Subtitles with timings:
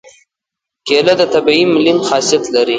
[0.87, 2.69] کېله د طبیعي ملین خاصیت لري.